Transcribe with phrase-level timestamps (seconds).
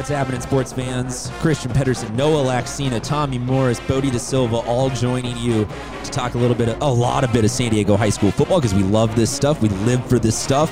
[0.00, 1.30] What's happening, sports fans?
[1.40, 5.68] Christian Pedersen, Noah Laxina, Tommy Morris, Bodie De Silva, all joining you
[6.04, 8.30] to talk a little bit, of, a lot of bit of San Diego high school
[8.30, 9.60] football because we love this stuff.
[9.60, 10.70] We live for this stuff.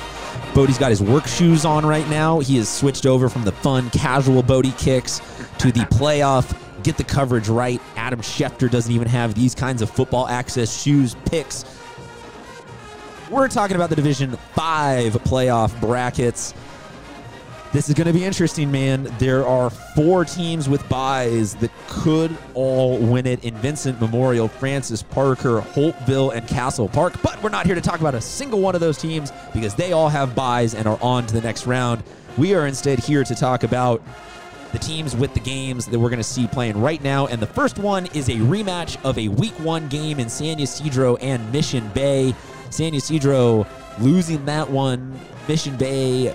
[0.55, 2.39] Bodie's got his work shoes on right now.
[2.39, 5.21] He has switched over from the fun, casual Bodie kicks
[5.59, 6.57] to the playoff.
[6.83, 7.79] Get the coverage right.
[7.97, 11.65] Adam Schefter doesn't even have these kinds of football access shoes, picks.
[13.29, 16.55] We're talking about the Division 5 playoff brackets.
[17.71, 19.03] This is going to be interesting, man.
[19.19, 25.03] There are four teams with buys that could all win it in Vincent Memorial, Francis
[25.03, 27.21] Parker, Holtville, and Castle Park.
[27.21, 29.91] But we're not here to talk about a single one of those teams because they
[29.91, 32.01] all have buys and are on to the next round.
[32.35, 34.01] We are instead here to talk about
[34.71, 37.27] the teams with the games that we're going to see playing right now.
[37.27, 41.17] And the first one is a rematch of a week one game in San Ysidro
[41.17, 42.33] and Mission Bay.
[42.69, 43.65] San Ysidro
[43.99, 45.19] losing that one.
[45.47, 46.33] Mission Bay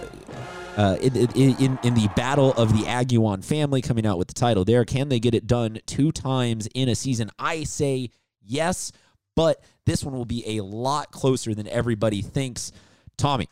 [0.77, 4.65] uh, in, in, in the battle of the Aguan family coming out with the title
[4.65, 4.85] there.
[4.85, 7.31] Can they get it done two times in a season?
[7.39, 8.11] I say
[8.43, 8.93] yes,
[9.37, 12.73] but this one will be a lot closer than everybody thinks.
[13.17, 13.49] Tommy.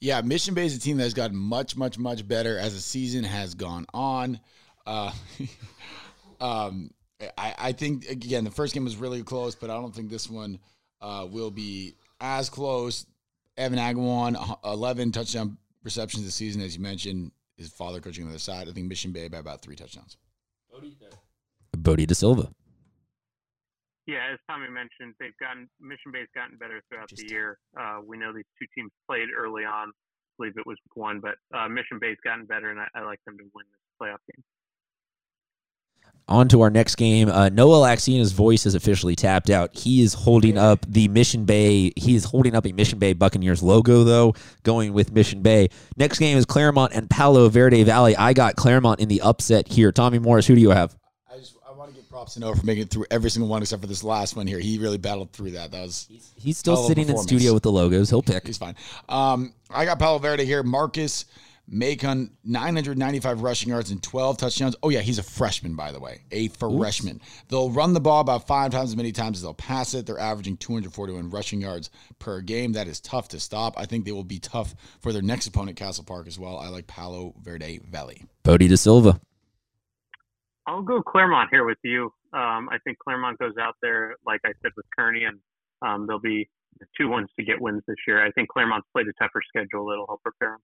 [0.00, 2.80] Yeah, Mission Bay is a team that has gotten much, much, much better as the
[2.80, 4.40] season has gone on.
[4.84, 5.12] Uh,
[6.40, 6.90] um,
[7.38, 10.28] I, I, think, again, the first game was really close, but I don't think this
[10.28, 10.58] one
[11.02, 13.06] uh, will be as close.
[13.56, 17.32] Evan Aguan, 11 touchdown receptions this season, as you mentioned.
[17.58, 18.68] His father coaching on the other side.
[18.68, 20.16] I think Mission Bay by about three touchdowns.
[21.76, 22.50] Bodie De Silva.
[24.06, 27.58] Yeah, as Tommy mentioned, they've gotten Mission Bay's gotten better throughout Just the year.
[27.78, 29.88] Uh, we know these two teams played early on.
[29.90, 33.20] I believe it was one, but uh, Mission Bay's gotten better, and I, I like
[33.26, 34.42] them to win this playoff game
[36.28, 37.28] on to our next game.
[37.28, 39.76] Uh, Noah Laxina's voice is officially tapped out.
[39.76, 41.92] He is holding up the Mission Bay.
[41.96, 45.68] He is holding up a Mission Bay Buccaneers logo, though, going with Mission Bay.
[45.96, 48.16] Next game is Clairemont and Palo Verde Valley.
[48.16, 49.92] I got Clairemont in the upset here.
[49.92, 50.96] Tommy Morris, who do you have?
[51.30, 53.48] I just I want to give props to Noah for making it through every single
[53.48, 54.58] one except for this last one here.
[54.58, 55.72] He really battled through that.
[55.72, 58.10] That was he's, he's still sitting in studio with the logos.
[58.10, 58.46] He'll pick.
[58.46, 58.76] He's fine.
[59.08, 60.62] Um, I got Palo Verde here.
[60.62, 61.26] Marcus
[61.68, 64.76] Macon, 995 rushing yards and 12 touchdowns.
[64.82, 67.16] Oh, yeah, he's a freshman, by the way, a freshman.
[67.16, 67.42] Oops.
[67.48, 70.06] They'll run the ball about five times as many times as they'll pass it.
[70.06, 72.72] They're averaging 241 rushing yards per game.
[72.72, 73.74] That is tough to stop.
[73.78, 76.58] I think they will be tough for their next opponent, Castle Park, as well.
[76.58, 78.24] I like Palo Verde Valley.
[78.42, 79.20] Bodie De Silva.
[80.66, 82.12] I'll go Clairemont here with you.
[82.32, 85.38] Um, I think Clairemont goes out there, like I said, with Kearney, and
[85.82, 86.48] um, there'll be
[86.96, 88.24] two ones to get wins this year.
[88.24, 89.90] I think Clairemont's played a tougher schedule.
[89.90, 90.60] It'll help prepare them.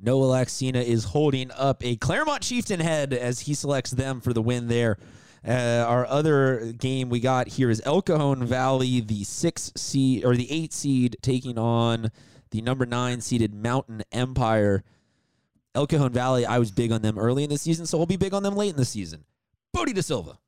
[0.00, 4.42] Noah Laxina is holding up a Clairemont Chieftain head as he selects them for the
[4.42, 4.96] win there.
[5.46, 10.36] Uh, our other game we got here is El Cajon Valley, the six seed or
[10.36, 12.10] the eight seed, taking on
[12.50, 14.82] the number nine seeded Mountain Empire.
[15.74, 18.16] El Cajon Valley, I was big on them early in the season, so I'll be
[18.16, 19.24] big on them late in the season.
[19.72, 20.38] Bodie De Silva.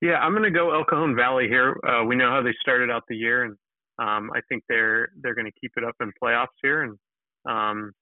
[0.00, 1.76] Yeah, I'm going to go El Cajon Valley here.
[1.86, 3.56] Uh, we know how they started out the year, and
[3.98, 6.82] um, I think they're they're going to keep it up in playoffs here.
[6.82, 6.98] And
[7.46, 7.92] um,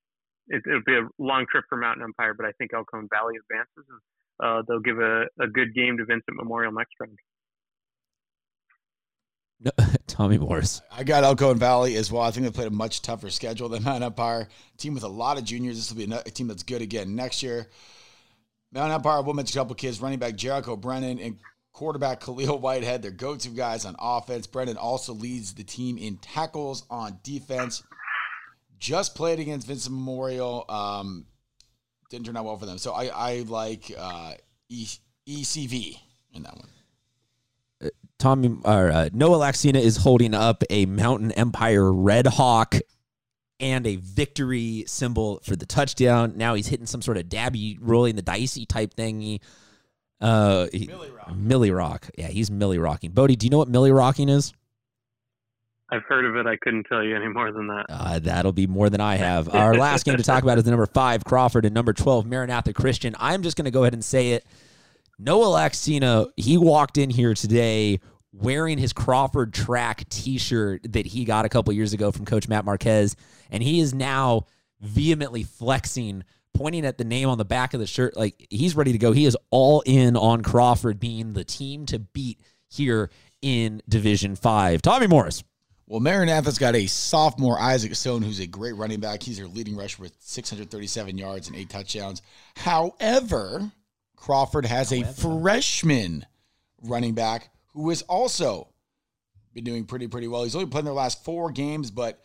[0.49, 3.35] it, will be a long trip for Mountain Empire, but I think El Cajon Valley
[3.41, 4.01] advances, and
[4.43, 7.19] uh, they'll give a, a good game to Vincent Memorial next round.
[9.61, 9.71] No,
[10.07, 10.83] Tommy Morris.
[10.91, 12.23] I got El Cajon Valley as well.
[12.23, 14.49] I think they played a much tougher schedule than Mountain Empire.
[14.75, 15.77] A team with a lot of juniors.
[15.77, 17.69] This will be a team that's good again next year.
[18.73, 21.39] Mountain Empire will mention a couple kids, running back Jericho Brennan and
[21.73, 23.03] quarterback Khalil Whitehead.
[23.03, 24.47] Their go-to guys on offense.
[24.47, 27.85] Brennan also leads the team in tackles on defense
[28.85, 30.67] just played against Vincent Memorial.
[30.69, 31.25] Um,
[32.11, 32.77] didn't turn out well for them.
[32.77, 34.35] So I, I like uh,
[34.69, 34.87] e-
[35.27, 35.99] ECV
[36.35, 36.69] in that one.
[37.83, 42.75] Uh, Tommy or uh, Noah Laxina is holding up a Mountain Empire Red Hawk
[43.59, 46.35] and a victory symbol for the touchdown.
[46.37, 49.41] Now he's hitting some sort of dabby, rolling the dicey type thingy.
[50.21, 51.35] Uh, Millie Rock.
[51.35, 52.11] Millie Rock.
[52.19, 53.13] Yeah, he's Millie Rocking.
[53.13, 54.53] Bodie, do you know what Millie Rocking is?
[55.95, 56.47] I've heard of it.
[56.47, 57.87] I couldn't tell you any more than that.
[57.89, 59.55] Uh, that'll be more than I have.
[59.55, 62.73] Our last game to talk about is the number five Crawford and number twelve Maranatha
[62.73, 63.15] Christian.
[63.19, 64.45] I'm just going to go ahead and say it.
[65.19, 68.01] Noah Laxina, he walked in here today
[68.33, 72.65] wearing his Crawford track T-shirt that he got a couple years ago from Coach Matt
[72.65, 73.15] Marquez,
[73.49, 74.47] and he is now
[74.81, 78.91] vehemently flexing, pointing at the name on the back of the shirt, like he's ready
[78.91, 79.13] to go.
[79.13, 84.83] He is all in on Crawford being the team to beat here in Division Five.
[84.83, 85.45] Tommy Morris.
[85.87, 89.23] Well, Maranatha's got a sophomore, Isaac Stone, who's a great running back.
[89.23, 92.23] He's their leading rusher with 637 yards and eight touchdowns.
[92.57, 93.71] However,
[94.17, 95.09] Crawford has However.
[95.11, 96.25] a freshman
[96.83, 98.69] running back who has also
[99.53, 100.45] been doing pretty, pretty well.
[100.45, 102.25] He's only played in their last four games, but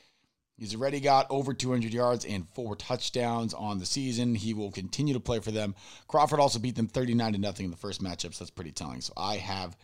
[0.57, 4.35] he's already got over 200 yards and four touchdowns on the season.
[4.35, 5.75] He will continue to play for them.
[6.07, 9.01] Crawford also beat them 39 to nothing in the first matchup, so that's pretty telling.
[9.01, 9.75] So I have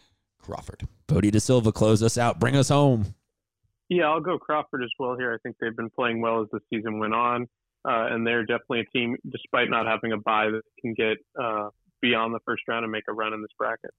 [0.41, 0.87] Crawford.
[1.07, 2.39] Bodie De Silva, close us out.
[2.39, 3.13] Bring us home.
[3.89, 5.33] Yeah, I'll go Crawford as well here.
[5.33, 7.43] I think they've been playing well as the season went on,
[7.87, 11.69] uh, and they're definitely a team, despite not having a bye, that can get uh,
[12.01, 13.91] beyond the first round and make a run in this bracket.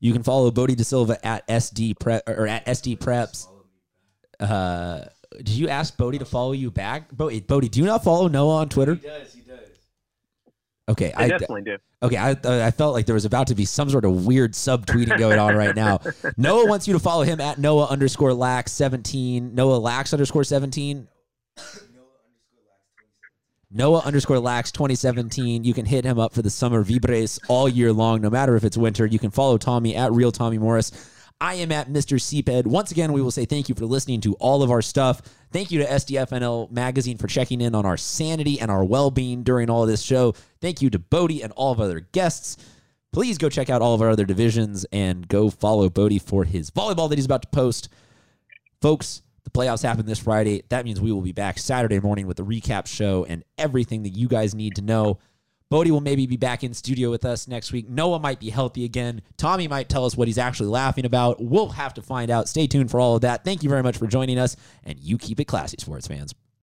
[0.00, 3.46] You can follow Bodie De Silva at SD Prep or at SD Preps.
[4.38, 5.04] Uh,
[5.36, 7.12] did you ask Bodie to follow you back?
[7.12, 8.94] Bodie, Bodie, do you not follow Noah on Twitter?
[8.94, 9.34] He does.
[9.34, 9.39] He does.
[10.90, 11.76] Okay, I, I definitely do.
[12.02, 14.54] Okay, I, uh, I felt like there was about to be some sort of weird
[14.54, 16.00] subtweeting going on right now.
[16.36, 19.54] Noah wants you to follow him at Noah underscore lax seventeen.
[19.54, 21.06] Noah lax underscore seventeen.
[23.72, 25.62] Noah underscore lax 2017.
[25.62, 28.64] You can hit him up for the summer Vibres all year long, no matter if
[28.64, 29.06] it's winter.
[29.06, 30.90] You can follow Tommy at Real Tommy Morris.
[31.40, 32.20] I am at Mr.
[32.20, 32.66] Seeped.
[32.66, 35.22] Once again, we will say thank you for listening to all of our stuff.
[35.52, 39.42] Thank you to SDFNL Magazine for checking in on our sanity and our well being
[39.42, 40.34] during all of this show.
[40.60, 42.58] Thank you to Bodie and all of our other guests.
[43.12, 46.70] Please go check out all of our other divisions and go follow Bodie for his
[46.70, 47.88] volleyball that he's about to post.
[48.82, 50.62] Folks, the playoffs happen this Friday.
[50.68, 54.10] That means we will be back Saturday morning with the recap show and everything that
[54.10, 55.18] you guys need to know.
[55.70, 57.88] Bodie will maybe be back in studio with us next week.
[57.88, 59.22] Noah might be healthy again.
[59.36, 61.40] Tommy might tell us what he's actually laughing about.
[61.40, 62.48] We'll have to find out.
[62.48, 63.44] Stay tuned for all of that.
[63.44, 66.34] Thank you very much for joining us, and you keep it classy, sports fans.